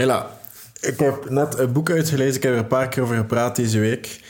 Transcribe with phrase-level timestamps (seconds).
[0.00, 0.40] Hela,
[0.80, 2.36] ik heb net een boek uitgelezen.
[2.36, 4.20] Ik heb er een paar keer over gepraat deze week.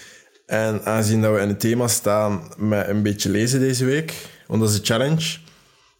[0.46, 4.14] En aangezien dat we in het thema staan met een beetje lezen deze week,
[4.46, 5.38] want dat is challenge.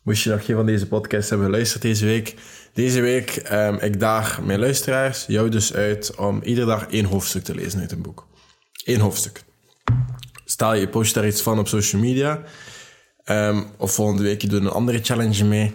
[0.03, 2.35] Moest je nog geen van deze podcasts hebben geluisterd deze week.
[2.73, 7.43] Deze week, um, ik daag mijn luisteraars, jou dus uit, om iedere dag één hoofdstuk
[7.43, 8.27] te lezen uit een boek.
[8.85, 9.43] Eén hoofdstuk.
[10.45, 12.43] Stel je post daar iets van op social media.
[13.25, 15.73] Um, of volgende week je doet een andere challenge mee.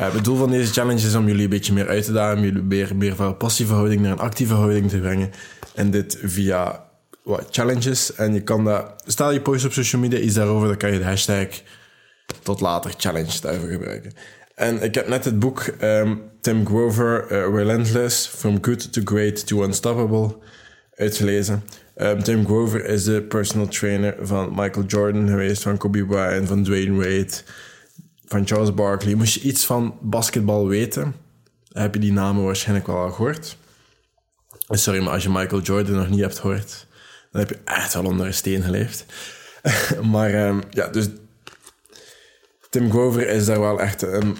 [0.00, 2.42] Uh, het doel van deze challenge is om jullie een beetje meer uit te dagen,
[2.42, 5.30] jullie meer, meer van een passieve houding naar een actieve houding te brengen.
[5.74, 6.84] En dit via
[7.22, 8.14] wat challenges.
[8.14, 10.98] En je kan dat, stel je post op social media iets daarover, dan kan je
[10.98, 11.48] de hashtag
[12.42, 14.12] tot later challenge daarvoor gebruiken.
[14.54, 19.46] En ik heb net het boek um, Tim Grover, uh, Relentless, From Good to Great
[19.46, 20.36] to Unstoppable,
[20.94, 21.62] uitgelezen.
[21.96, 26.64] Um, Tim Grover is de personal trainer van Michael Jordan geweest, van Kobe Bryant, van
[26.64, 27.32] Dwayne Wade,
[28.26, 29.14] van Charles Barkley.
[29.14, 31.14] Moest je iets van basketbal weten,
[31.72, 33.56] heb je die namen waarschijnlijk wel al gehoord.
[34.68, 36.86] Sorry, maar als je Michael Jordan nog niet hebt gehoord,
[37.30, 39.04] dan heb je echt wel onder een steen geleefd.
[40.12, 41.08] maar um, ja, dus
[42.70, 44.36] Tim Grover is daar wel echt een,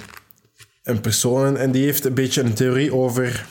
[0.82, 3.46] een persoon en die heeft een beetje een theorie over.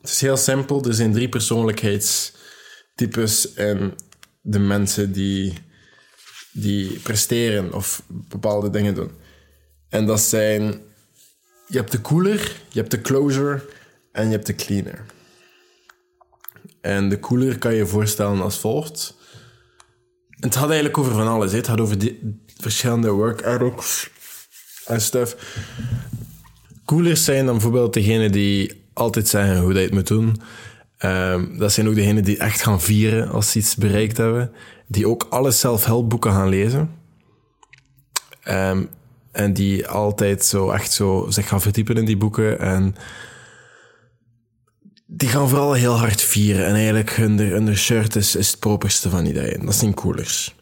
[0.00, 0.84] Het is heel simpel.
[0.84, 3.94] Er zijn drie persoonlijkheidstypes en
[4.40, 5.58] de mensen die,
[6.56, 9.10] die presteren of bepaalde dingen doen.
[9.88, 10.80] En dat zijn:
[11.68, 13.64] je hebt de cooler, je hebt de closer
[14.12, 15.04] en je hebt de cleaner.
[16.80, 19.14] En de cooler kan je voorstellen als volgt.
[20.30, 21.52] Het had eigenlijk over van alles.
[21.52, 24.10] Het had over die, verschillende work ethics
[24.86, 25.36] en stuff.
[26.84, 30.36] Coolers zijn dan bijvoorbeeld degene die altijd zeggen hoe dat je het moet doen.
[31.04, 34.52] Um, dat zijn ook degenen die echt gaan vieren als ze iets bereikt hebben.
[34.86, 36.90] Die ook alle self-help gaan lezen.
[38.48, 38.88] Um,
[39.32, 42.58] en die altijd zo echt zo zich gaan verdiepen in die boeken.
[42.58, 42.94] En
[45.06, 46.66] die gaan vooral heel hard vieren.
[46.66, 49.64] En eigenlijk hun, hun shirt is, het properste van iedereen.
[49.64, 50.54] Dat zijn coolers.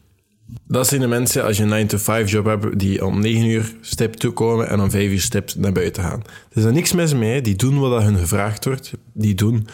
[0.67, 4.13] Dat zijn de mensen, als je een 9-to-5 job hebt, die om 9 uur stip
[4.13, 6.21] toekomen en om 5 uur stip naar buiten gaan.
[6.51, 7.41] Er is niks mis mee.
[7.41, 8.93] Die doen wat hun gevraagd wordt.
[9.13, 9.67] Die doen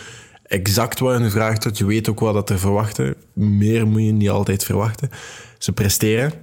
[0.49, 1.77] exact wat hun gevraagd wordt.
[1.77, 3.15] Je weet ook wat dat er verwachten.
[3.33, 5.09] Meer moet je niet altijd verwachten.
[5.57, 6.33] Ze presteren.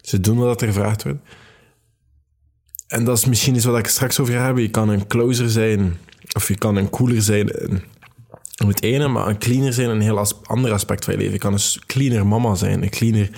[0.00, 1.18] Ze doen wat er gevraagd wordt.
[2.86, 4.62] En dat is misschien iets wat ik straks over ga hebben.
[4.62, 5.98] Je kan een closer zijn,
[6.32, 7.50] of je kan een cooler zijn
[8.62, 11.34] om het ene, maar een cleaner zijn een heel ander aspect van je leven.
[11.34, 13.30] Je kan een cleaner mama zijn, een cleaner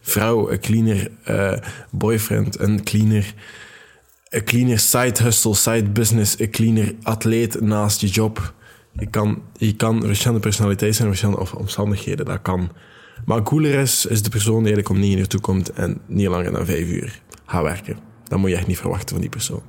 [0.00, 1.52] vrouw, een cleaner uh,
[1.90, 3.34] boyfriend, een cleaner,
[4.28, 8.54] een cleaner side hustle, side business, een cleaner atleet naast je job.
[8.92, 12.70] Je kan, je kan verschillende personaliteiten zijn, verschillende omstandigheden, dat kan.
[13.24, 16.52] Maar cooler is, is de persoon die eigenlijk om 9 uur komt en niet langer
[16.52, 17.98] dan 5 uur gaat werken.
[18.24, 19.62] Dat moet je echt niet verwachten van die persoon.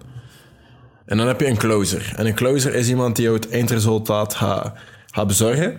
[1.05, 2.13] En dan heb je een closer.
[2.15, 4.33] En een closer is iemand die jou het eindresultaat
[5.05, 5.77] gaat bezorgen.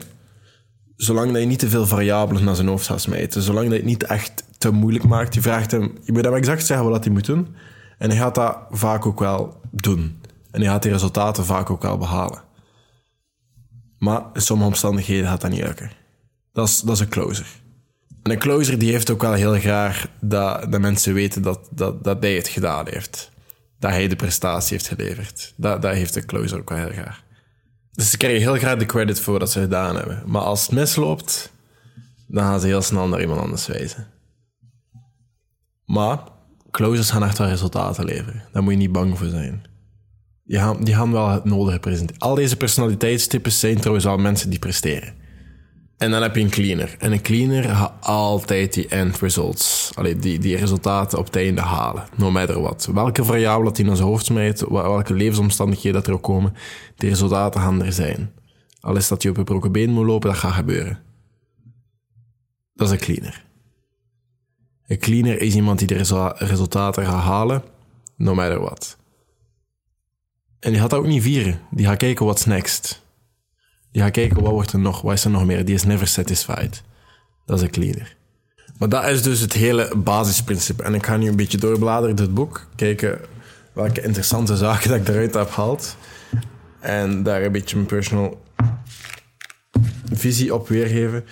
[0.96, 3.42] Zolang dat je niet te veel variabelen naar zijn hoofd gaat smijten.
[3.42, 5.34] Zolang dat je het niet echt te moeilijk maakt.
[5.34, 7.54] Je vraagt hem, je moet hem exact zeggen wat hij moet doen.
[7.98, 10.20] En hij gaat dat vaak ook wel doen.
[10.50, 12.42] En hij gaat die resultaten vaak ook wel behalen.
[14.02, 15.90] Maar in sommige omstandigheden gaat dat niet lukken.
[16.52, 17.46] Dat is, dat is een closer.
[18.22, 22.04] En een closer die heeft ook wel heel graag dat de mensen weten dat, dat,
[22.04, 23.30] dat hij het gedaan heeft.
[23.78, 25.54] Dat hij de prestatie heeft geleverd.
[25.56, 27.22] Dat, dat heeft de closer ook wel heel graag.
[27.92, 30.22] Dus ze krijgen heel graag de credit voor wat ze gedaan hebben.
[30.26, 31.52] Maar als het misloopt,
[32.26, 34.06] dan gaan ze heel snel naar iemand anders wijzen.
[35.84, 36.18] Maar
[36.70, 38.42] closers gaan echt wel resultaten leveren.
[38.52, 39.70] Daar moet je niet bang voor zijn.
[40.44, 42.20] Die gaan, die gaan wel het nodige presenteren.
[42.20, 45.14] Al deze personaliteitstypes zijn trouwens al mensen die presteren.
[46.02, 46.94] En dan heb je een cleaner.
[46.98, 51.60] En een cleaner gaat altijd die end results, allee, die, die resultaten op het einde
[51.60, 52.04] halen.
[52.16, 52.88] No matter what.
[52.92, 56.54] Welke variabele dat hij naar hoofd smijt, welke levensomstandigheden dat er ook komen,
[56.96, 58.32] die resultaten gaan er zijn.
[58.80, 60.98] Al is dat je op een broken been moet lopen, dat gaat gebeuren.
[62.74, 63.44] Dat is een cleaner.
[64.86, 67.62] Een cleaner is iemand die de resultaten gaat halen,
[68.16, 68.96] no matter what.
[70.62, 71.60] En die gaat dat ook niet vieren.
[71.70, 73.02] Die gaat kijken what's next.
[73.92, 75.00] Die gaat kijken, wat wordt er nog?
[75.00, 75.64] Wat is er nog meer?
[75.64, 76.82] Die is never satisfied.
[77.46, 78.16] Dat is een cleaner.
[78.78, 80.82] Maar dat is dus het hele basisprincipe.
[80.82, 82.66] En ik ga nu een beetje doorbladeren door het boek.
[82.76, 83.20] Kijken
[83.72, 85.96] welke interessante zaken dat ik eruit heb gehaald.
[86.80, 88.42] En daar een beetje mijn personal
[90.12, 91.24] visie op weergeven.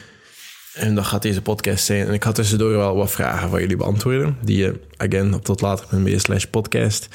[0.75, 2.07] En dat gaat deze podcast zijn.
[2.07, 4.37] En ik ga tussendoor wel wat vragen van jullie beantwoorden.
[4.43, 7.09] Die je, again, op tot later.be slash podcast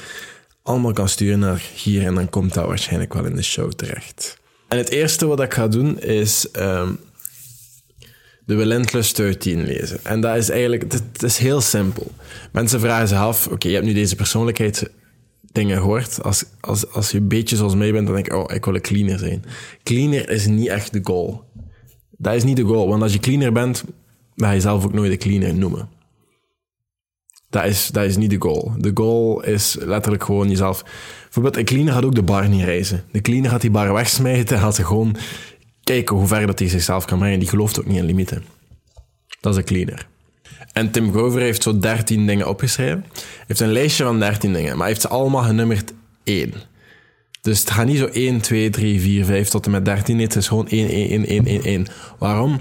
[0.66, 2.06] allemaal kan sturen naar hier.
[2.06, 4.38] En dan komt dat waarschijnlijk wel in de show terecht.
[4.68, 6.98] En het eerste wat ik ga doen is um,
[8.44, 9.98] de Relentless 13 lezen.
[10.02, 12.10] En dat is eigenlijk, het, is heel simpel.
[12.52, 14.94] Mensen vragen zich af, oké, je hebt nu deze persoonlijkheidstypes
[15.56, 15.82] dingen
[16.22, 18.74] als, als, als je een beetje zoals mij bent, dan denk ik, oh, ik wil
[18.74, 19.44] een cleaner zijn.
[19.82, 21.44] Cleaner is niet echt de goal.
[22.10, 23.84] Dat is niet de goal, want als je cleaner bent,
[24.36, 25.88] ga je zelf ook nooit de cleaner noemen.
[27.50, 28.72] Dat is, dat is niet de goal.
[28.78, 30.84] De goal is letterlijk gewoon jezelf.
[31.22, 33.04] Bijvoorbeeld, een cleaner gaat ook de bar niet reizen.
[33.12, 35.16] De cleaner gaat die bar wegsmijten en gaat gewoon
[35.84, 37.38] kijken hoe ver dat hij zichzelf kan brengen.
[37.38, 38.44] Die gelooft ook niet in limieten.
[39.40, 40.06] Dat is een cleaner.
[40.72, 43.04] En Tim Grover heeft zo 13 dingen opgeschreven.
[43.12, 45.92] Hij heeft een lijstje van 13 dingen, maar hij heeft ze allemaal genummerd
[46.24, 46.52] 1.
[47.40, 50.16] Dus het gaat niet zo 1, 2, 3, 4, 5 tot en met 13.
[50.16, 51.86] Nee, het is gewoon 1, 1, 1, 1, 1, 1.
[52.18, 52.60] Waarom?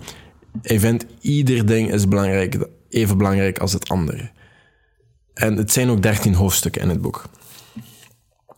[0.62, 4.30] Hij vindt ieder ding is belangrijk, even belangrijk als het andere.
[5.36, 7.24] En het zijn ook 13 hoofdstukken in het boek.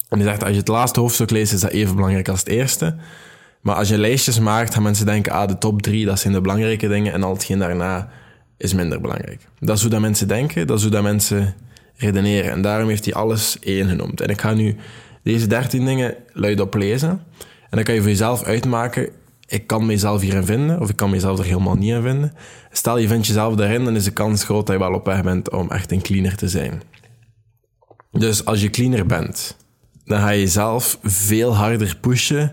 [0.09, 2.49] En hij zegt, als je het laatste hoofdstuk leest, is dat even belangrijk als het
[2.49, 2.95] eerste.
[3.61, 6.41] Maar als je lijstjes maakt, gaan mensen denken, ah, de top drie, dat zijn de
[6.41, 7.13] belangrijke dingen.
[7.13, 8.09] En al hetgeen daarna
[8.57, 9.47] is minder belangrijk.
[9.59, 11.55] Dat is hoe dat mensen denken, dat is hoe dat mensen
[11.95, 12.51] redeneren.
[12.51, 14.21] En daarom heeft hij alles één genoemd.
[14.21, 14.75] En ik ga nu
[15.23, 17.09] deze 13 dingen luid oplezen.
[17.09, 17.19] En
[17.69, 19.09] dan kan je voor jezelf uitmaken,
[19.47, 22.33] ik kan mezelf hierin vinden, of ik kan mezelf er helemaal niet in vinden.
[22.71, 25.23] Stel je vindt jezelf daarin, dan is de kans groot dat je wel op weg
[25.23, 26.81] bent om echt een cleaner te zijn.
[28.11, 29.57] Dus als je cleaner bent,
[30.05, 32.51] dan ga je jezelf veel harder pushen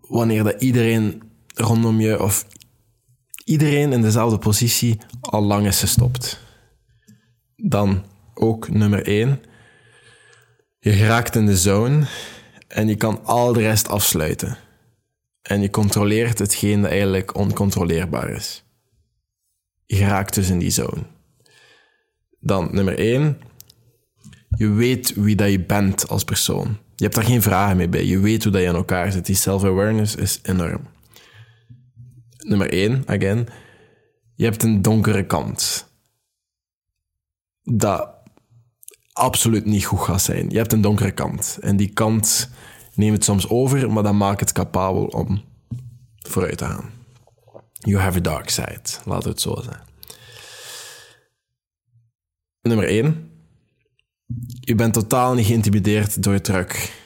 [0.00, 1.22] wanneer dat iedereen
[1.54, 2.46] rondom je of
[3.44, 6.40] iedereen in dezelfde positie al lang is gestopt.
[7.56, 8.04] Dan
[8.34, 9.40] ook nummer 1.
[10.78, 12.06] Je geraakt in de zone
[12.68, 14.56] en je kan al de rest afsluiten.
[15.46, 18.64] En je controleert hetgeen dat eigenlijk oncontroleerbaar is.
[19.86, 21.02] Je raakt dus in die zone.
[22.40, 23.40] Dan nummer 1.
[24.48, 26.78] Je weet wie dat je bent als persoon.
[26.96, 28.04] Je hebt daar geen vragen mee bij.
[28.04, 29.26] Je weet hoe dat je aan elkaar zit.
[29.26, 30.80] Die self-awareness is enorm.
[32.38, 33.48] Nummer 1, again.
[34.34, 35.90] Je hebt een donkere kant.
[37.62, 38.14] Dat
[39.12, 40.50] absoluut niet goed gaat zijn.
[40.50, 41.58] Je hebt een donkere kant.
[41.60, 42.50] En die kant
[42.96, 45.42] neemt het soms over, maar dat maakt het capabel om
[46.18, 46.90] vooruit te gaan.
[47.72, 49.80] You have a dark side, laat het zo zijn.
[52.62, 53.30] Nummer 1.
[54.60, 57.02] Je bent totaal niet geïntimideerd door druk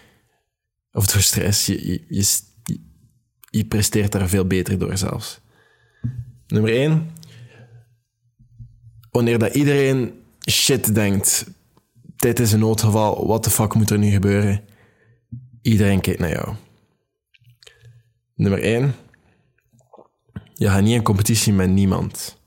[0.93, 1.67] of door stress.
[1.67, 2.81] Je, je, je,
[3.51, 5.41] je presteert daar veel beter door zelfs.
[6.47, 7.11] Nummer 1.
[9.11, 10.13] Wanneer dat iedereen
[10.51, 11.51] shit denkt,
[12.17, 14.65] dit is een noodgeval, wat de fuck moet er nu gebeuren?
[15.63, 16.55] Iedereen kijkt naar jou.
[18.35, 18.95] Nummer 1.
[20.55, 22.39] Je gaat niet in competitie met niemand.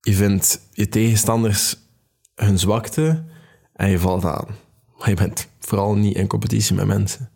[0.00, 1.76] Je vindt je tegenstanders
[2.34, 3.24] hun zwakte
[3.72, 4.46] en je valt aan.
[4.98, 7.30] Maar je bent vooral niet in competitie met mensen.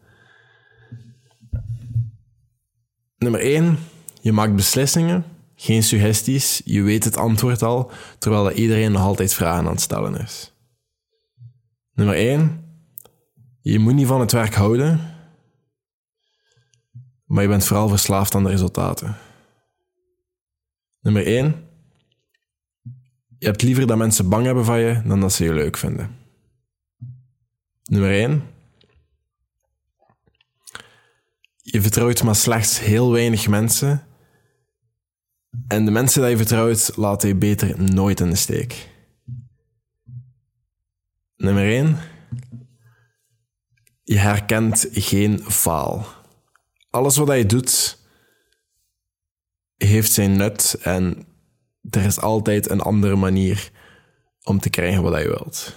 [3.16, 3.78] Nummer 1.
[4.20, 5.24] Je maakt beslissingen,
[5.54, 6.62] geen suggesties.
[6.64, 10.54] Je weet het antwoord al, terwijl iedereen nog altijd vragen aan het stellen is.
[11.92, 12.63] Nummer 1.
[13.64, 15.00] Je moet niet van het werk houden,
[17.24, 19.16] maar je bent vooral verslaafd aan de resultaten.
[21.00, 21.68] Nummer 1.
[23.38, 26.16] Je hebt liever dat mensen bang hebben van je dan dat ze je leuk vinden.
[27.84, 28.42] Nummer 1.
[31.62, 34.06] Je vertrouwt maar slechts heel weinig mensen.
[35.68, 38.88] En de mensen die je vertrouwt, laten je beter nooit in de steek.
[41.36, 42.12] Nummer 1.
[44.04, 46.06] Je herkent geen faal.
[46.90, 47.98] Alles wat je doet,
[49.76, 51.26] heeft zijn nut en
[51.90, 53.70] er is altijd een andere manier
[54.42, 55.74] om te krijgen wat je wilt.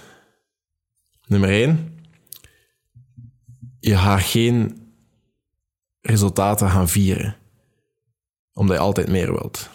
[1.26, 1.96] Nummer 1
[3.80, 4.86] je gaat geen
[6.00, 7.36] resultaten gaan vieren,
[8.52, 9.70] omdat je altijd meer wilt.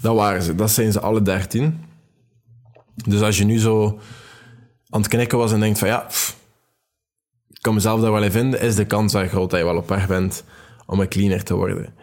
[0.00, 1.84] Dat waren ze, dat zijn ze alle dertien.
[2.94, 4.00] Dus als je nu zo
[4.92, 6.06] aan het knikken was en denkt van ja,
[7.50, 9.76] ik kan mezelf daar wel in vinden, is de kans wel groot dat je wel
[9.76, 10.44] op weg bent
[10.86, 11.94] om een cleaner te worden.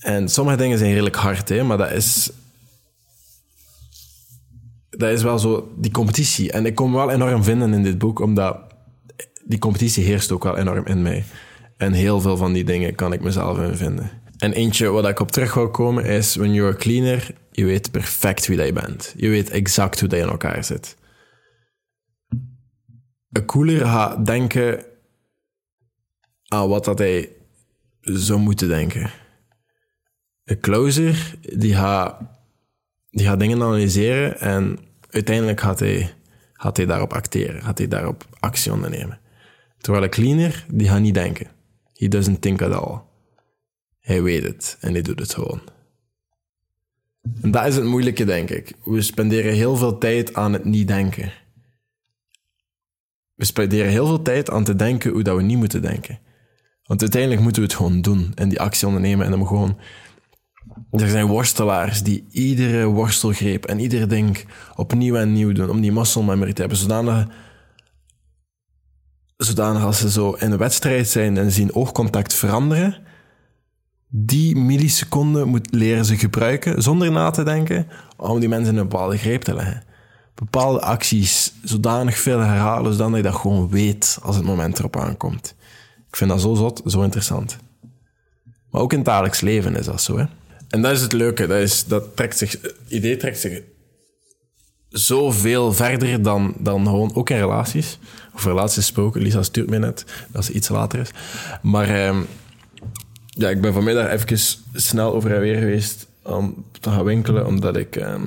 [0.00, 2.30] En sommige dingen zijn redelijk hard, hè, maar dat is
[4.90, 6.52] dat is wel zo, die competitie.
[6.52, 8.58] En ik kom wel enorm vinden in dit boek, omdat
[9.44, 11.24] die competitie heerst ook wel enorm in mij.
[11.76, 14.10] En heel veel van die dingen kan ik mezelf in vinden.
[14.38, 17.90] En eentje wat ik op terug wil komen is, when you're a cleaner, je weet
[17.90, 19.14] perfect wie je bent.
[19.16, 20.96] Je weet exact hoe dat in elkaar zit.
[23.36, 24.84] Een cooler gaat denken
[26.48, 27.30] aan wat dat hij
[28.00, 29.10] zou moeten denken.
[30.44, 32.20] Een closer, die gaat,
[33.10, 34.78] die gaat dingen analyseren en
[35.10, 36.14] uiteindelijk gaat hij,
[36.52, 39.20] gaat hij daarop acteren, gaat hij daarop actie ondernemen.
[39.78, 41.46] Terwijl een cleaner, die gaat niet denken.
[41.92, 43.00] He doesn't think at all.
[44.00, 45.60] Hij weet het en hij doet het gewoon.
[47.40, 48.72] En dat is het moeilijke, denk ik.
[48.84, 51.32] We spenderen heel veel tijd aan het niet denken.
[53.36, 56.18] We spenderen heel veel tijd aan te denken hoe dat we niet moeten denken.
[56.82, 59.78] Want uiteindelijk moeten we het gewoon doen en die actie ondernemen en dan gewoon.
[60.90, 65.92] Er zijn worstelaars die iedere worstelgreep en ieder ding opnieuw en nieuw doen om die
[65.92, 67.26] muscle memory te hebben, zodanig,
[69.36, 72.98] zodanig als ze zo in een wedstrijd zijn en zien oogcontact veranderen,
[74.08, 78.88] die milliseconde moet leren ze gebruiken zonder na te denken om die mensen in een
[78.88, 79.82] bepaalde greep te leggen.
[80.36, 85.54] Bepaalde acties zodanig veel herhalen zodat je dat gewoon weet als het moment erop aankomt.
[86.08, 87.56] Ik vind dat zo zot, zo interessant.
[88.70, 90.18] Maar ook in het dagelijks leven is dat zo.
[90.18, 90.24] Hè?
[90.68, 91.46] En dat is het leuke.
[91.46, 93.62] Dat, is, dat trekt zich, het idee trekt zich
[94.88, 97.98] zoveel verder dan, dan gewoon ook in relaties.
[98.34, 99.22] Of relaties gesproken.
[99.22, 101.10] Lisa stuurt me net dat ze iets later is.
[101.62, 102.20] Maar ehm,
[103.28, 104.38] ja, ik ben vanmiddag even
[104.72, 107.96] snel over en weer geweest om te gaan winkelen, omdat ik...
[107.96, 108.26] Ehm,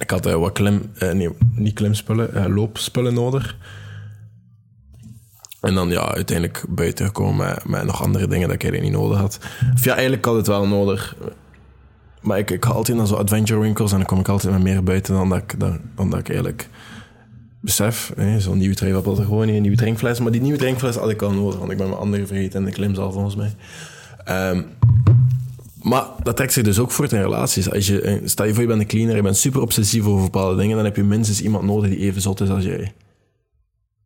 [0.00, 0.90] ik had uh, wat klim...
[1.02, 3.56] Uh, nee, niet klimspullen, uh, loopspullen nodig.
[5.60, 9.18] En dan ja, uiteindelijk buiten gekomen met, nog andere dingen dat ik eigenlijk niet nodig
[9.18, 9.38] had.
[9.74, 11.16] Of ja, eigenlijk had het wel nodig.
[12.20, 14.62] Maar ik, ik ga altijd naar zo'n adventure winkels en dan kom ik altijd met
[14.62, 16.68] meer buiten dan dat ik, dan, dan dat ik eigenlijk
[17.60, 18.12] besef.
[18.38, 20.20] Zo'n nieuwe op er gewoon een nieuwe drinkfles.
[20.20, 22.64] Maar die nieuwe drinkfles had ik al nodig, want ik ben mijn andere vergeten en
[22.64, 23.54] de klimzaal volgens mij.
[24.50, 24.66] Um,
[25.82, 27.70] maar dat trekt zich dus ook voort in relaties.
[27.70, 30.56] Als je, stel je voor, je bent een cleaner, je bent super obsessief over bepaalde
[30.56, 32.92] dingen, dan heb je minstens iemand nodig die even zot is als jij.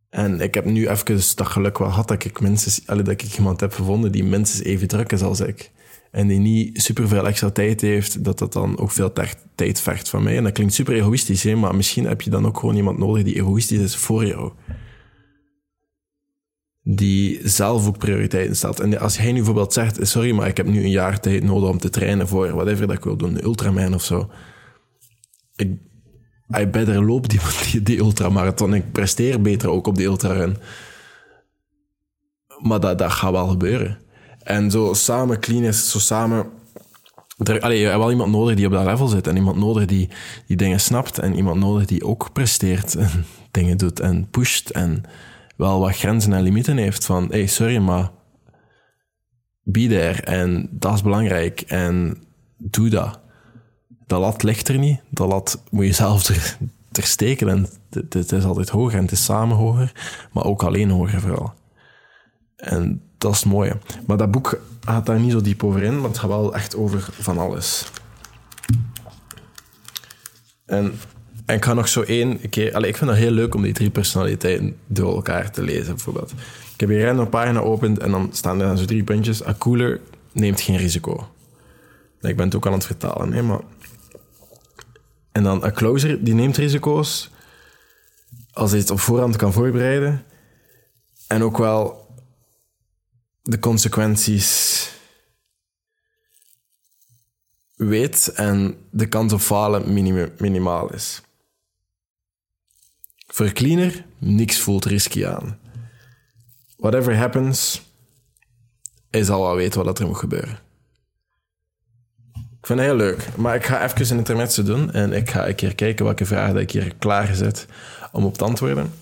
[0.09, 3.59] En ik heb nu even dat geluk wel gehad dat ik minstens, dat ik iemand
[3.59, 5.71] heb gevonden die minstens even druk is als ik.
[6.11, 9.13] En die niet super veel extra tijd heeft, dat dat dan ook veel
[9.55, 10.37] tijd vergt van mij.
[10.37, 13.23] En dat klinkt super egoïstisch, hè, maar misschien heb je dan ook gewoon iemand nodig
[13.23, 14.51] die egoïstisch is voor jou.
[16.87, 18.79] Die zelf ook prioriteiten stelt.
[18.79, 21.69] En als hij nu bijvoorbeeld zegt, sorry, maar ik heb nu een jaar tijd nodig
[21.69, 24.29] om te trainen voor whatever dat ik wil doen, een Ultraman of zo.
[25.55, 25.69] Ik,
[26.59, 27.39] I better loop die,
[27.71, 28.73] die, die ultramarathon.
[28.73, 30.57] Ik presteer beter ook op die ultrarun.
[32.61, 33.97] Maar dat, dat gaat wel gebeuren.
[34.43, 36.49] En zo samen clean is, zo samen...
[37.37, 39.27] Er, allee, je hebt wel iemand nodig die op dat level zit.
[39.27, 40.09] En iemand nodig die,
[40.47, 41.19] die dingen snapt.
[41.19, 44.69] En iemand nodig die ook presteert en dingen doet en pusht.
[44.69, 45.03] En
[45.55, 47.05] wel wat grenzen en limieten heeft.
[47.05, 48.11] Van, hey, sorry, maar
[49.63, 50.21] be there.
[50.21, 51.61] En dat is belangrijk.
[51.61, 52.17] En
[52.57, 53.19] doe dat
[54.07, 55.01] dat lat ligt er niet.
[55.09, 56.57] Dat lat moet je zelf er,
[56.91, 57.49] steken.
[57.49, 59.91] En het, het, is altijd hoger en het is samen hoger,
[60.31, 61.53] maar ook alleen hoger vooral.
[62.55, 63.77] En dat is het mooie.
[64.07, 66.75] Maar dat boek gaat daar niet zo diep over in, maar het gaat wel echt
[66.75, 67.91] over van alles.
[70.65, 70.93] En,
[71.45, 72.73] en ik ga nog zo één keer...
[72.73, 76.31] Allez, ik vind het heel leuk om die drie personaliteiten door elkaar te lezen, bijvoorbeeld.
[76.73, 79.47] Ik heb hier een pagina opend en dan staan er zo drie puntjes.
[79.47, 79.99] A cooler
[80.31, 81.29] neemt geen risico.
[82.21, 83.59] Ik ben het ook aan het vertalen, hè, maar
[85.31, 87.29] en dan een closer, die neemt risico's
[88.53, 90.23] als hij het op voorhand kan voorbereiden.
[91.27, 92.07] En ook wel
[93.41, 94.89] de consequenties
[97.75, 99.93] weet en de kans op falen
[100.37, 101.21] minimaal is.
[103.35, 105.59] Voor cleaner, niks voelt risky aan.
[106.77, 107.81] Whatever happens,
[109.09, 110.59] hij zal wel weten wat er moet gebeuren.
[112.33, 113.27] Ik vind het heel leuk.
[113.37, 114.91] Maar ik ga even een intermezzo doen.
[114.91, 117.65] En ik ga een keer kijken welke vragen ik hier klaargezet
[118.11, 118.93] om op te antwoorden.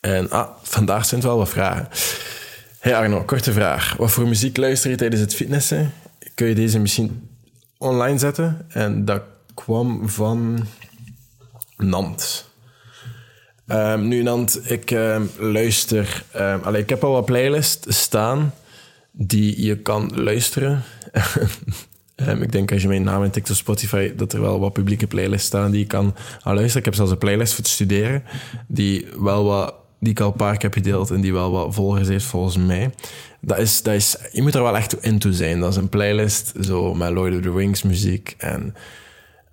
[0.00, 1.88] En ah, vandaag zijn het wel wat vragen.
[2.78, 3.96] Hey Arno, korte vraag.
[3.96, 5.92] Wat voor muziek luister je tijdens het fitnessen?
[6.34, 7.28] Kun je deze misschien
[7.78, 8.66] online zetten?
[8.68, 9.22] En dat
[9.54, 10.66] kwam van
[11.76, 12.52] Nant.
[13.66, 16.24] Um, nu, Nant, ik um, luister...
[16.36, 18.54] Um, allee, ik heb al wat playlists staan
[19.12, 20.82] die je kan luisteren.
[22.40, 25.46] ik denk als je mijn naam intikt op Spotify, dat er wel wat publieke playlists
[25.46, 26.78] staan die je kan luisteren.
[26.78, 28.22] Ik heb zelfs een playlist voor het studeren,
[28.66, 31.74] die wel wat die ik al een paar keer heb gedeeld en die wel wat
[31.74, 32.90] volgers heeft volgens mij.
[33.40, 35.60] Dat is, dat is, je moet er wel echt into zijn.
[35.60, 38.74] Dat is een playlist zo met Lord of the Rings muziek en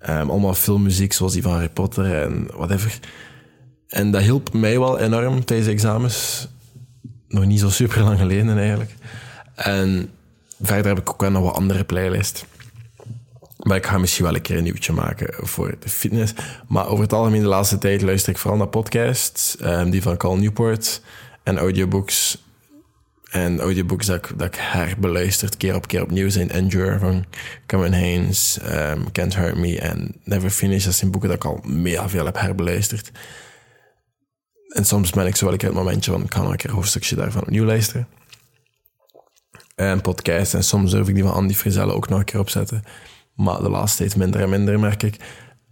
[0.00, 2.98] allemaal filmmuziek zoals die van Harry Potter en whatever.
[3.92, 6.48] En dat hielp mij wel enorm tijdens de examens.
[7.28, 8.94] Nog niet zo super lang geleden eigenlijk.
[9.54, 10.10] En
[10.60, 12.46] verder heb ik ook wel nog wat andere playlist.
[13.56, 16.32] Maar ik ga misschien wel een keer een nieuwtje maken voor de fitness.
[16.68, 19.56] Maar over het algemeen de laatste tijd luister ik vooral naar podcasts.
[19.64, 21.00] Um, die van Cal Newport.
[21.42, 22.44] En audiobooks.
[23.30, 26.50] En audiobooks dat ik, dat herbeluisterd keer op keer opnieuw zijn.
[26.50, 27.24] Endure van
[27.66, 28.58] Cameron Haynes.
[28.64, 30.84] Um, Can't Hurt Me en Never Finish.
[30.84, 33.10] Dat zijn boeken dat ik al mega veel heb herbeluisterd.
[34.72, 36.22] En soms ben ik zo wel een het momentje van...
[36.22, 38.08] ik kan een keer een hoofdstukje daarvan opnieuw luisteren
[39.74, 40.54] en podcast.
[40.54, 42.84] En soms durf ik die van Andy Frizelle ook nog een keer opzetten.
[43.34, 45.16] Maar de laatste tijd minder en minder, merk ik.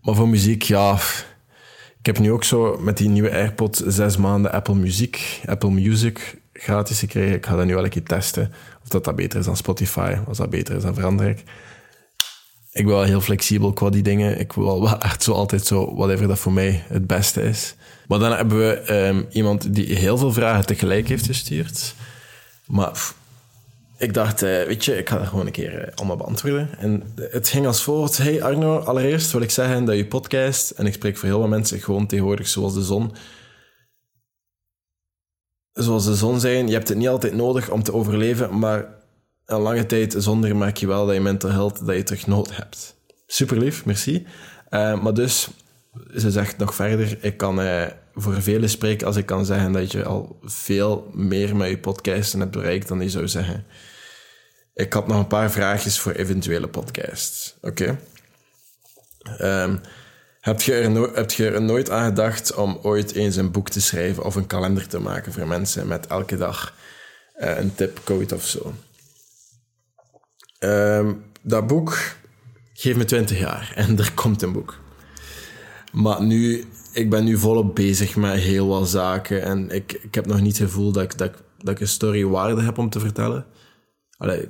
[0.01, 0.99] Maar voor muziek, ja...
[1.99, 6.41] Ik heb nu ook zo met die nieuwe AirPod zes maanden Apple Music, Apple Music
[6.53, 7.35] gratis gekregen.
[7.35, 8.53] Ik ga dat nu wel een keer testen.
[8.83, 10.17] Of dat, dat beter is dan Spotify.
[10.27, 11.39] Als dat beter is, dan verander ik.
[12.73, 14.39] Ik ben wel heel flexibel qua die dingen.
[14.39, 17.75] Ik wil wel echt zo altijd zo, whatever dat voor mij het beste is.
[18.11, 21.95] Maar dan hebben we ehm, iemand die heel veel vragen tegelijk heeft gestuurd.
[22.67, 23.13] Maar
[23.99, 26.79] ik dacht, eh, weet je, ik ga dat gewoon een keer eh, allemaal beantwoorden.
[26.79, 28.19] En het ging als volgt.
[28.19, 31.49] Hey Arno, allereerst wil ik zeggen dat je podcast, en ik spreek voor heel veel
[31.49, 33.13] mensen gewoon tegenwoordig zoals de zon,
[35.73, 38.89] zoals de zon zijn, je hebt het niet altijd nodig om te overleven, maar
[39.47, 42.57] een lange tijd zonder merk je wel dat je mental health, dat je terug nood
[42.57, 42.97] hebt.
[43.27, 44.27] Super lief, merci.
[44.71, 45.49] Uh, maar dus,
[46.17, 49.93] ze zegt nog verder, ik kan uh, voor velen spreken als ik kan zeggen dat
[49.93, 53.65] je al veel meer met je podcasten hebt bereikt dan je zou zeggen.
[54.75, 57.57] Ik had nog een paar vraagjes voor eventuele podcasts.
[57.61, 57.99] Oké.
[59.41, 59.81] Um,
[60.41, 64.25] heb, je er je er nooit aan gedacht om ooit eens een boek te schrijven
[64.25, 66.75] of een kalender te maken voor mensen met elke dag
[67.39, 68.75] uh, een tipcode of zo?
[70.59, 71.99] Um, dat boek
[72.73, 74.79] geeft me 20 jaar en er komt een boek.
[75.93, 80.27] Maar nu, ik ben nu volop bezig met heel wat zaken en ik, ik heb
[80.27, 83.01] nog niet het gevoel dat ik, dat, dat ik een story waarde heb om te
[83.01, 83.47] vertellen.
[84.17, 84.41] Allee,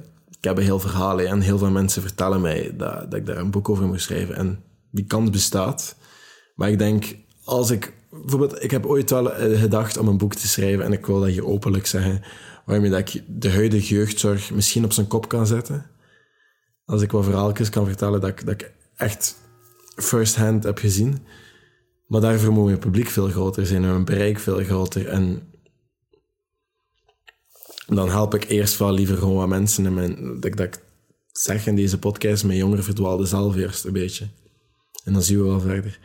[0.40, 3.37] ik heb een heel verhaal en heel veel mensen vertellen mij dat, dat ik daar
[3.37, 4.37] een boek over moet schrijven.
[4.37, 5.97] En die kans bestaat.
[6.54, 7.92] Maar ik denk, als ik...
[8.11, 11.20] Bijvoorbeeld, ik heb ooit wel eh, gedacht om een boek te schrijven en ik wil
[11.20, 12.23] dat hier openlijk zeggen,
[12.64, 15.87] waarmee dat ik de huidige jeugdzorg misschien op zijn kop kan zetten.
[16.85, 19.37] Als ik wat verhaaltjes kan vertellen dat ik, dat ik echt
[20.02, 21.19] first hand heb gezien.
[22.07, 25.09] Maar daarvoor moet mijn publiek veel groter zijn en mijn bereik veel groter.
[25.09, 25.42] En
[27.87, 29.87] dan help ik eerst wel liever gewoon wat mensen.
[29.87, 30.80] En mijn, dat, ik
[31.33, 34.28] zeg in deze podcast, mijn jongeren verdwaalden zelf eerst een beetje.
[35.04, 35.99] En dan zien we wel verder.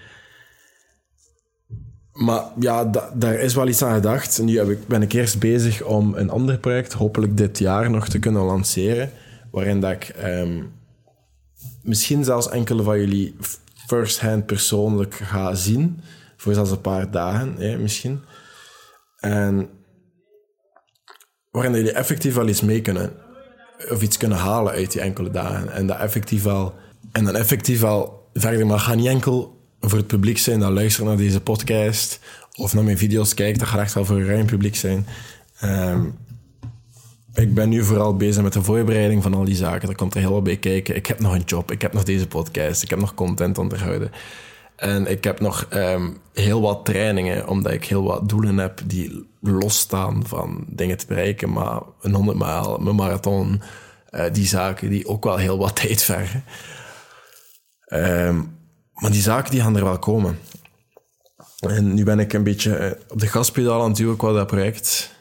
[2.12, 4.42] Maar ja, daar is wel iets aan gedacht.
[4.42, 8.20] Nu ik, ben ik eerst bezig om een ander project, hopelijk dit jaar nog te
[8.20, 9.12] kunnen lanceren.
[9.52, 10.64] Waarin dat ik ehm,
[11.82, 13.36] misschien zelfs enkele van jullie
[13.88, 16.02] first-hand persoonlijk ga zien.
[16.38, 18.22] Voor zelfs een paar dagen, hè, misschien.
[19.20, 19.70] En
[21.52, 23.14] waarin jullie effectief wel iets mee kunnen.
[23.90, 25.72] Of iets kunnen halen uit die enkele dagen.
[25.72, 26.76] En dat effectief wel...
[27.12, 31.08] En dan effectief wel verder, maar ga niet enkel voor het publiek zijn dat luistert
[31.08, 32.20] naar deze podcast
[32.56, 33.60] of naar mijn video's kijkt.
[33.60, 35.08] Dat gaat echt wel voor een ruim publiek zijn.
[35.64, 36.18] Um,
[37.36, 39.88] ik ben nu vooral bezig met de voorbereiding van al die zaken.
[39.88, 40.96] Daar komt er heel wat bij kijken.
[40.96, 44.12] Ik heb nog een job, ik heb nog deze podcast, ik heb nog content onderhouden.
[44.76, 49.28] En ik heb nog um, heel wat trainingen, omdat ik heel wat doelen heb die
[49.42, 51.52] losstaan van dingen te bereiken.
[51.52, 53.62] Maar een 100 maal, mijn marathon,
[54.12, 56.44] uh, die zaken die ook wel heel wat tijd vergen.
[57.88, 58.58] Um,
[58.94, 60.40] maar die zaken die gaan er wel komen.
[61.60, 64.48] En nu ben ik een beetje eh, op de gaspedaal aan het duwen qua dat
[64.48, 65.15] project.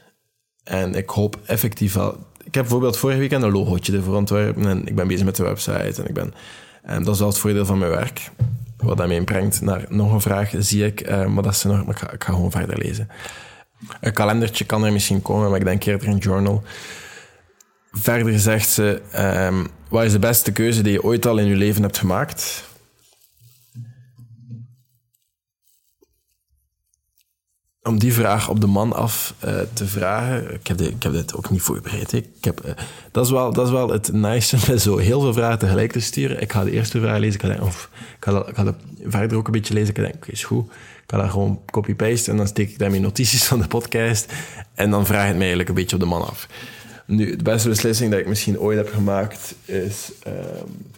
[0.64, 2.10] En ik hoop effectief wel...
[2.38, 5.42] Ik heb bijvoorbeeld vorige week een logootje ervoor ontworpen en ik ben bezig met de
[5.42, 6.34] website en ik ben...
[6.82, 8.30] En dat is wel het voordeel van mijn werk.
[8.76, 11.08] Wat dat mij brengt naar nog een vraag, zie ik.
[11.08, 11.80] Uh, maar dat is nog...
[11.80, 13.08] Ik ga, gewoon verder lezen.
[14.00, 16.62] Een kalendertje kan er misschien komen, maar ik denk eerder een journal.
[17.92, 19.00] Verder zegt ze...
[19.50, 22.64] Um, wat is de beste keuze die je ooit al in je leven hebt gemaakt?
[27.84, 30.54] Om die vraag op de man af uh, te vragen.
[30.54, 32.12] Ik heb, ik heb dit ook niet voorbereid.
[32.12, 32.72] Ik heb, uh,
[33.10, 36.00] dat, is wel, dat is wel het nice met zo heel veel vragen tegelijk te
[36.00, 36.40] sturen.
[36.40, 37.40] Ik ga de eerste vraag lezen.
[37.40, 38.74] Ik ga, of, ik ga, ik
[39.06, 39.88] verder ook een beetje lezen.
[39.88, 40.66] Ik denk, is goed.
[40.70, 44.32] Ik ga daar gewoon copy-paste en dan steek ik daar mijn notities van de podcast.
[44.74, 46.48] En dan vraag ik het mij eigenlijk een beetje op de man af.
[47.06, 50.12] Nu, de beste beslissing dat ik misschien ooit heb gemaakt is...
[50.26, 50.92] Um,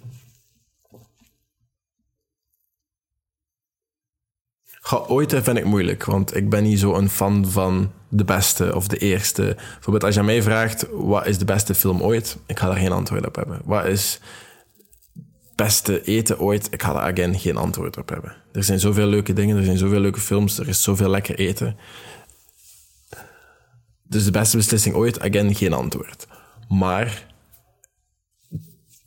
[4.87, 8.75] Ga, ooit vind ik moeilijk, want ik ben niet zo een fan van de beste
[8.75, 9.57] of de eerste.
[9.57, 12.37] Bijvoorbeeld als je mij vraagt, wat is de beste film ooit?
[12.46, 13.61] Ik ga daar geen antwoord op hebben.
[13.64, 14.20] Wat is
[15.55, 16.68] beste eten ooit?
[16.70, 18.37] Ik ga daar again geen antwoord op hebben.
[18.53, 21.77] Er zijn zoveel leuke dingen, er zijn zoveel leuke films, er is zoveel lekker eten.
[24.03, 26.27] Dus de beste beslissing ooit, again geen antwoord.
[26.68, 27.27] Maar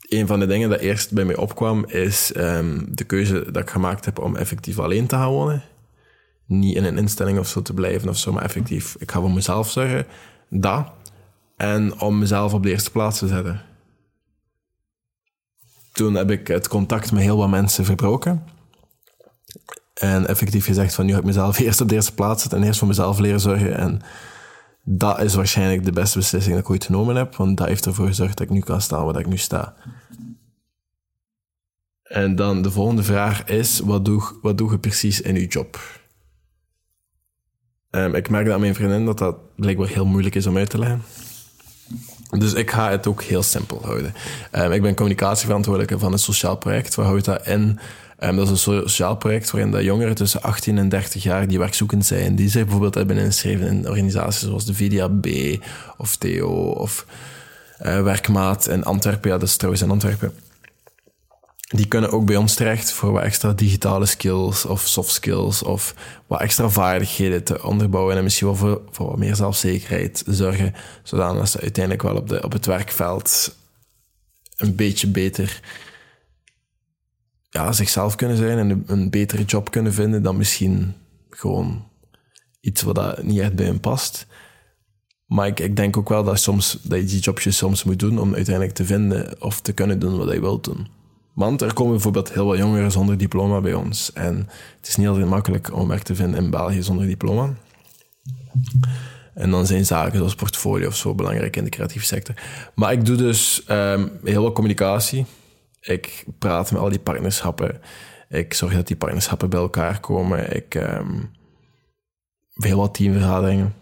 [0.09, 3.69] een van de dingen dat eerst bij mij opkwam, is um, de keuze dat ik
[3.69, 5.63] gemaakt heb om effectief alleen te gaan wonen.
[6.49, 9.31] Niet in een instelling of zo te blijven of zo, maar effectief, ik ga voor
[9.31, 10.05] mezelf zorgen.
[10.47, 10.91] Dat.
[11.57, 13.61] En om mezelf op de eerste plaats te zetten.
[15.91, 18.43] Toen heb ik het contact met heel wat mensen verbroken.
[19.93, 22.65] En effectief gezegd van nu ga ik mezelf eerst op de eerste plaats zetten en
[22.65, 23.77] eerst voor mezelf leren zorgen.
[23.77, 24.01] En
[24.83, 28.07] dat is waarschijnlijk de beste beslissing dat ik ooit genomen heb, want dat heeft ervoor
[28.07, 29.75] gezorgd dat ik nu kan staan waar ik nu sta.
[32.03, 35.98] En dan de volgende vraag is, wat doe, wat doe je precies in je job?
[37.91, 40.79] Um, ik merk aan mijn vriendin dat dat blijkbaar heel moeilijk is om uit te
[40.79, 41.01] leggen.
[42.37, 44.13] Dus ik ga het ook heel simpel houden.
[44.51, 46.95] Um, ik ben communicatieverantwoordelijke van een sociaal project.
[46.95, 47.79] Waar houdt dat in?
[48.19, 51.59] Um, dat is een sociaal project waarin de jongeren tussen 18 en 30 jaar die
[51.59, 55.27] werkzoekend zijn, die zich bijvoorbeeld hebben ingeschreven in organisaties zoals de VDAB
[55.97, 57.05] of Theo of
[57.85, 59.29] uh, Werkmaat in Antwerpen.
[59.29, 60.33] Ja, dat is trouwens in Antwerpen
[61.75, 65.95] die kunnen ook bij ons terecht voor wat extra digitale skills of soft skills of
[66.27, 71.59] wat extra vaardigheden te onderbouwen en misschien wel voor, wat meer zelfzekerheid zorgen, zodat ze
[71.59, 73.55] uiteindelijk wel op, de, op het werkveld
[74.55, 75.61] een beetje beter
[77.49, 80.93] ja, zichzelf kunnen zijn en een, een betere job kunnen vinden dan misschien
[81.29, 81.87] gewoon
[82.61, 84.27] iets wat dat niet echt bij hen past.
[85.25, 88.19] Maar ik, ik denk ook wel dat, soms, dat je die jobjes soms moet doen
[88.19, 90.98] om uiteindelijk te vinden of te kunnen doen wat je wilt doen.
[91.33, 94.13] Want er komen bijvoorbeeld heel wat jongeren zonder diploma bij ons.
[94.13, 97.53] En het is niet altijd makkelijk om werk te vinden in België zonder diploma.
[99.33, 102.35] En dan zijn zaken zoals portfolio of zo belangrijk in de creatieve sector.
[102.75, 105.25] Maar ik doe dus um, heel veel communicatie.
[105.81, 107.81] Ik praat met al die partnerschappen.
[108.29, 110.55] Ik zorg dat die partnerschappen bij elkaar komen.
[110.55, 111.31] Ik um,
[112.53, 113.73] heel wat teamvergaderingen.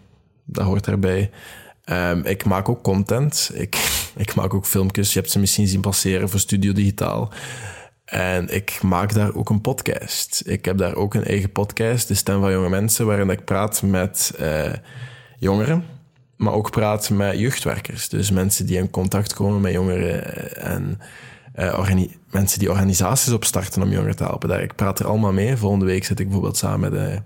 [0.44, 1.30] Dat hoort erbij.
[1.84, 3.50] Um, ik maak ook content.
[3.54, 3.74] Ik,
[4.18, 5.12] ik maak ook filmpjes.
[5.12, 7.32] Je hebt ze misschien zien passeren voor Studio Digitaal.
[8.04, 10.42] En ik maak daar ook een podcast.
[10.46, 13.82] Ik heb daar ook een eigen podcast, De Stem van Jonge Mensen, waarin ik praat
[13.82, 14.72] met uh,
[15.38, 15.84] jongeren,
[16.36, 18.08] maar ook praat met jeugdwerkers.
[18.08, 21.00] Dus mensen die in contact komen met jongeren en
[21.56, 21.88] uh,
[22.30, 24.48] mensen die organisaties opstarten om jongeren te helpen.
[24.48, 25.56] Daar, ik praat er allemaal mee.
[25.56, 27.18] Volgende week zit ik bijvoorbeeld samen met, uh,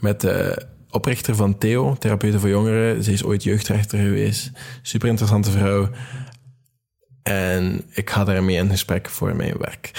[0.00, 0.24] met
[0.90, 3.02] oprichter van Theo, Therapeuten voor Jongeren.
[3.02, 4.50] Ze is ooit jeugdrechter geweest.
[4.82, 5.90] Super interessante vrouw.
[7.22, 9.90] En ik ga daarmee in gesprek voor mijn werk.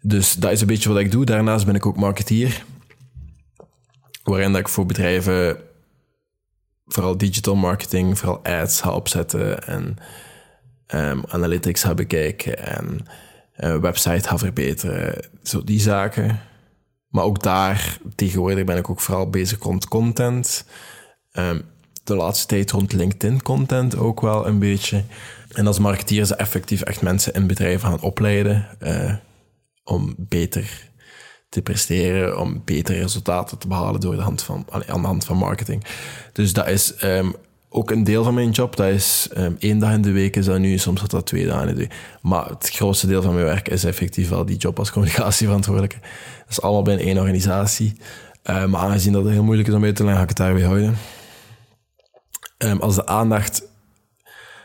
[0.00, 1.24] Dus dat is een beetje wat ik doe.
[1.24, 2.64] Daarnaast ben ik ook marketeer.
[4.22, 5.58] Waarin dat ik voor bedrijven
[6.86, 9.96] vooral digital marketing, vooral ads ga opzetten en
[10.94, 13.06] um, analytics ga bekijken en
[13.56, 15.28] een website ga verbeteren.
[15.42, 16.40] Zo die zaken.
[17.14, 20.64] Maar ook daar, tegenwoordig ben ik ook vooral bezig rond content.
[21.32, 21.62] Um,
[22.04, 25.04] de laatste tijd rond LinkedIn-content ook wel een beetje.
[25.52, 29.14] En als marketeer ze effectief echt mensen in bedrijven gaan opleiden uh,
[29.84, 30.90] om beter
[31.48, 35.36] te presteren, om betere resultaten te behalen door de hand van, aan de hand van
[35.36, 35.84] marketing.
[36.32, 37.34] Dus dat is um,
[37.76, 38.76] ook een deel van mijn job.
[38.76, 41.46] Dat is um, één dag in de week is dat nu, soms dat dat twee
[41.46, 41.94] dagen in de week.
[42.22, 45.96] Maar het grootste deel van mijn werk is effectief wel die job als communicatieverantwoordelijke.
[46.38, 47.96] Dat is allemaal binnen één organisatie.
[48.44, 50.46] Uh, maar aangezien dat het heel moeilijk is om uit te leggen, ga ik het
[50.46, 50.96] daarbij houden.
[52.58, 53.62] Um, als de aandacht...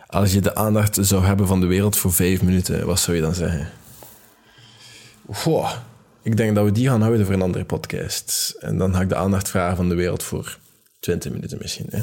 [0.07, 3.23] Als je de aandacht zou hebben van de wereld voor vijf minuten, wat zou je
[3.23, 3.69] dan zeggen?
[6.21, 8.55] Ik denk dat we die gaan houden voor een andere podcast.
[8.59, 10.57] En dan ga ik de aandacht vragen van de wereld voor
[10.99, 11.87] 20 minuten misschien.
[11.89, 12.01] Hè.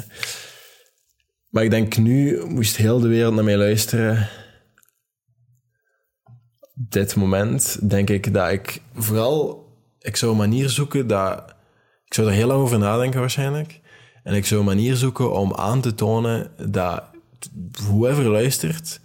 [1.57, 4.29] Maar ik denk nu moest heel de wereld naar mij luisteren.
[6.73, 9.67] Dit moment denk ik dat ik vooral...
[9.99, 11.55] Ik zou een manier zoeken dat...
[12.05, 13.79] Ik zou er heel lang over nadenken waarschijnlijk.
[14.23, 17.03] En ik zou een manier zoeken om aan te tonen dat
[17.71, 18.99] whoever luistert,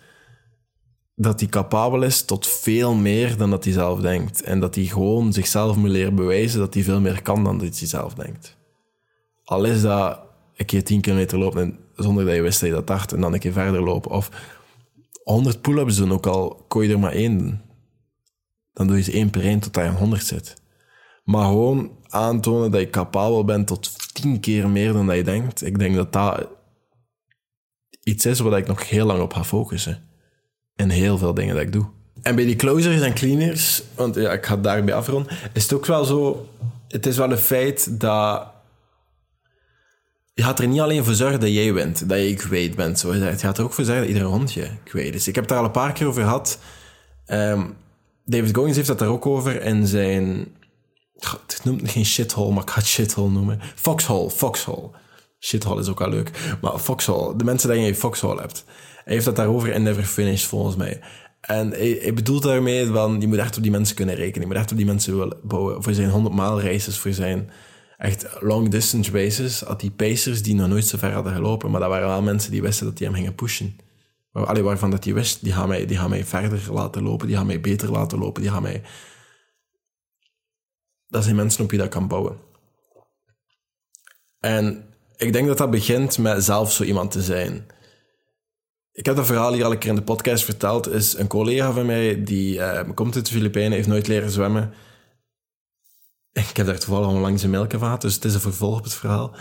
[1.15, 4.43] dat hij capabel is tot veel meer dan dat hij zelf denkt.
[4.43, 7.79] En dat hij gewoon zichzelf moet leren bewijzen dat hij veel meer kan dan dat
[7.79, 8.57] hij zelf denkt.
[9.45, 10.21] Al is dat
[10.57, 13.33] een keer 10 kilometer lopen zonder dat je wist dat je dat dacht en dan
[13.33, 14.11] een keer verder lopen.
[14.11, 14.31] Of
[15.23, 17.63] 100 pull-ups doen, ook al kon je er maar één
[18.73, 20.55] Dan doe je ze één per één tot je aan 100 zit.
[21.25, 25.65] Maar gewoon aantonen dat je capabel bent tot 10 keer meer dan dat je denkt.
[25.65, 26.49] Ik denk dat dat
[28.03, 30.09] iets is waar ik nog heel lang op ga focussen.
[30.75, 31.87] En heel veel dingen dat ik doe.
[32.23, 35.87] En bij die closers en cleaners, want ja, ik ga daarbij afronden, is het ook
[35.87, 36.49] wel zo...
[36.89, 38.52] Het is wel een feit dat
[40.35, 42.99] je gaat er niet alleen voor zorgen dat jij wint, dat je kwijt bent.
[42.99, 43.15] Zo.
[43.15, 45.29] Je gaat er ook voor zorgen dat ieder hondje kwijt is.
[45.29, 46.59] Ik heb het daar al een paar keer over gehad.
[47.27, 47.77] Um,
[48.25, 50.47] David Goggins heeft dat daar ook over in zijn...
[51.47, 53.61] Het noemt geen shithole, maar ik ga het shithole noemen.
[53.75, 54.91] Foxhole, foxhole.
[55.41, 56.57] Shithole is ook al leuk.
[56.61, 58.65] Maar foxhole, de mensen die je foxhole hebt.
[59.05, 61.01] Hij heeft dat daarover in Never Finished, volgens mij.
[61.41, 64.41] En hij bedoelt daarmee van, je moet echt op die mensen kunnen rekenen.
[64.41, 65.83] Je moet echt op die mensen willen bouwen.
[65.83, 67.51] Voor zijn 100 maal races, voor zijn
[68.03, 71.71] echt long distance races had die pacers die nog nooit zo ver hadden gelopen.
[71.71, 73.77] Maar dat waren wel mensen die wisten dat die hem gingen pushen.
[74.33, 77.37] Allee, waarvan dat die wist, die gaan, mij, die gaan mij verder laten lopen, die
[77.37, 78.83] gaan mij beter laten lopen, die gaan mij...
[81.07, 82.39] Dat zijn mensen op wie dat kan bouwen.
[84.39, 84.85] En
[85.17, 87.67] ik denk dat dat begint met zelf zo iemand te zijn.
[88.93, 90.89] Ik heb dat verhaal hier al een keer in de podcast verteld.
[90.89, 94.73] Is een collega van mij die uh, komt uit de Filipijnen, heeft nooit leren zwemmen.
[96.51, 98.95] Ik heb daar toevallig al langs een melkenvaat, dus het is een vervolg op het
[98.95, 99.35] verhaal.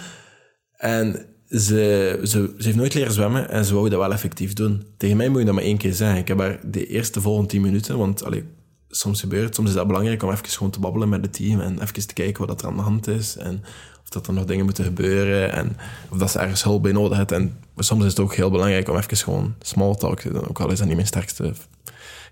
[0.77, 4.85] En ze, ze, ze heeft nooit leren zwemmen en ze wou dat wel effectief doen.
[4.97, 6.17] Tegen mij moet je dat maar één keer zeggen.
[6.17, 8.43] Ik heb haar de eerste volgende tien minuten, want allee,
[8.89, 11.81] soms gebeurt soms is dat belangrijk om even gewoon te babbelen met het team en
[11.81, 13.63] even te kijken wat er aan de hand is en
[14.03, 15.77] of dat er nog dingen moeten gebeuren en
[16.09, 17.31] of dat ze ergens hulp bij nodig heeft.
[17.31, 20.59] En soms is het ook heel belangrijk om even gewoon small talk te doen, ook
[20.59, 21.53] al is dat niet mijn sterkste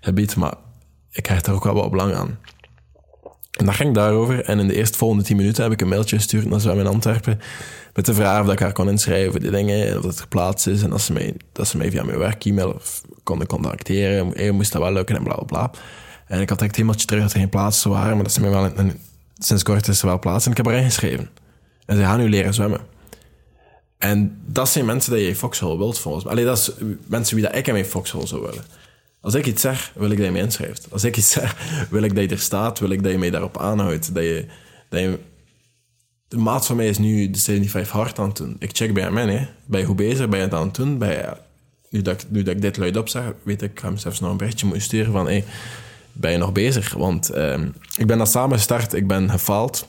[0.00, 0.54] gebied, maar
[1.10, 2.38] ik hecht er ook wel wat belang aan.
[3.60, 4.44] En dat ging daarover.
[4.44, 6.86] En in de eerste volgende tien minuten heb ik een mailtje gestuurd naar Zwem in
[6.86, 7.40] Antwerpen.
[7.94, 9.86] Met de vraag of ik haar kon inschrijven voor die dingen.
[9.86, 10.82] En of dat geplaatst is.
[10.82, 12.80] En dat ze mij, dat ze mij via mijn werk-e-mail
[13.22, 14.30] konden contacteren.
[14.34, 15.70] Hey, moest dat wel lukken en bla bla bla.
[16.26, 18.14] En ik had een mailtje terug dat er geen plaatsen waren.
[18.14, 18.74] Maar dat ze mij wel...
[18.74, 18.98] En
[19.38, 20.44] sinds kort is er wel plaats.
[20.44, 21.30] En ik heb haar ingeschreven.
[21.86, 22.80] En ze gaan nu leren zwemmen.
[23.98, 26.32] En dat zijn mensen die je Foxhole wilt, volgens mij.
[26.32, 26.70] Allee, dat is
[27.06, 28.64] mensen wie dat ik in mijn Foxhole zou willen.
[29.20, 30.86] Als ik iets zeg, wil ik dat je me inschrijft.
[30.90, 31.56] Als ik iets zeg,
[31.90, 34.14] wil ik dat je er staat, wil ik dat je mij daarop aanhoudt.
[34.14, 34.46] Dat je,
[34.88, 35.18] dat je...
[36.28, 38.56] De maat van mij is nu de 75 hard aan het doen.
[38.58, 39.46] Ik check bij hem in, hè.
[39.64, 40.28] Ben je bezig?
[40.28, 40.98] Ben je het aan het doen?
[40.98, 41.38] Ben
[41.90, 44.20] nu, dat ik, nu dat ik dit luid zeg, weet ik, ik ga hem zelfs
[44.20, 45.44] nog een berichtje moeten sturen van, hey,
[46.12, 46.92] ben je nog bezig?
[46.92, 47.60] Want uh,
[47.96, 49.86] ik ben dat samen gestart, ik ben gefaald.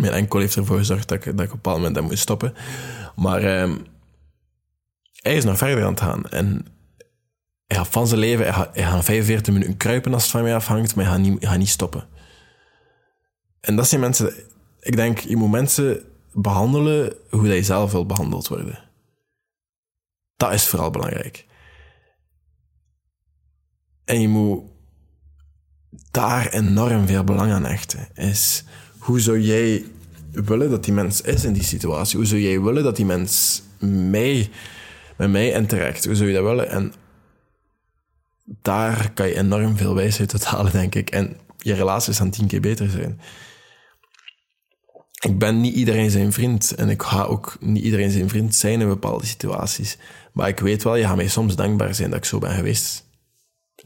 [0.00, 2.18] Mijn enkel heeft ervoor gezorgd dat ik, dat ik op een bepaald moment dat moest
[2.18, 2.54] stoppen.
[3.16, 3.74] Maar uh,
[5.12, 6.28] hij is nog verder aan het gaan.
[6.28, 6.66] En
[7.68, 10.42] hij gaat van zijn leven, hij gaat, hij gaat 45 minuten kruipen als het van
[10.42, 12.08] mij afhangt, maar hij gaat niet, stoppen.
[13.60, 14.32] En dat zijn mensen,
[14.80, 16.02] ik denk, je moet mensen
[16.32, 18.78] behandelen hoe jij zelf wil behandeld worden.
[20.36, 21.46] Dat is vooral belangrijk.
[24.04, 24.62] En je moet
[26.10, 28.08] daar enorm veel belang aan hechten.
[28.14, 28.64] Is
[28.98, 29.84] hoe zou jij
[30.30, 32.16] willen dat die mens is in die situatie?
[32.16, 33.62] Hoe zou jij willen dat die mens
[34.10, 34.50] mij,
[35.16, 36.04] met mij interact?
[36.04, 36.70] Hoe zou je dat willen?
[36.70, 36.92] En
[38.68, 41.10] daar kan je enorm veel wijsheid uit halen, denk ik.
[41.10, 43.20] En je relaties gaan tien keer beter zijn.
[45.20, 48.80] Ik ben niet iedereen zijn vriend en ik ga ook niet iedereen zijn vriend zijn
[48.80, 49.98] in bepaalde situaties.
[50.32, 53.06] Maar ik weet wel, je gaat mij soms dankbaar zijn dat ik zo ben geweest.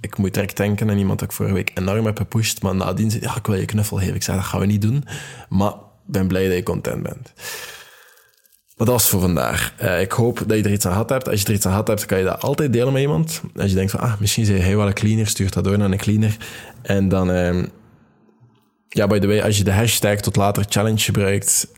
[0.00, 3.10] Ik moet direct denken aan iemand dat ik vorige week enorm heb gepusht, maar nadien
[3.10, 4.14] zei ja, ik wil je knuffel geven.
[4.14, 5.04] Ik zei, dat gaan we niet doen,
[5.48, 5.74] maar
[6.06, 7.32] ben blij dat je content bent.
[8.82, 9.74] Maar dat was voor vandaag.
[9.82, 11.28] Uh, ik hoop dat je er iets aan gehad hebt.
[11.28, 13.42] Als je er iets aan gehad hebt, kan je dat altijd delen met iemand.
[13.56, 15.90] Als je denkt van, ah, misschien zei hij wel een cleaner, stuur dat door naar
[15.90, 16.36] een cleaner.
[16.82, 17.62] En dan, uh,
[18.88, 21.68] ja, by the way, als je de hashtag tot later challenge gebruikt,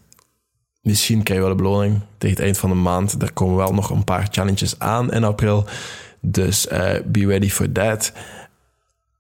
[0.81, 3.23] misschien krijg je wel een beloning tegen het eind van de maand.
[3.23, 5.67] Er komen wel nog een paar challenges aan in april.
[6.21, 8.13] Dus uh, be ready for that.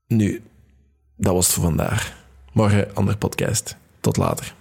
[0.06, 0.42] Nu,
[1.16, 2.12] dat was het voor vandaag.
[2.52, 3.76] Morgen, andere podcast.
[4.00, 4.54] Tot later.